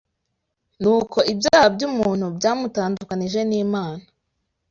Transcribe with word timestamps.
Nuko 0.81 1.17
ibyaha 1.31 1.67
by’umuntu 1.75 2.25
byamutandukanije 2.37 3.39
n’Imana 3.49 4.03